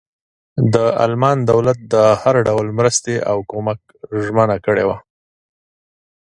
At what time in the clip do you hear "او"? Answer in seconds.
3.31-3.37